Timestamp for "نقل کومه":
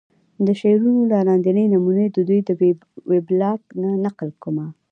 4.05-4.67